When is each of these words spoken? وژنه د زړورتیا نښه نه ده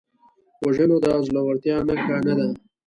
وژنه 0.63 0.97
د 1.03 1.05
زړورتیا 1.27 1.75
نښه 1.87 2.17
نه 2.25 2.33
ده 2.39 2.47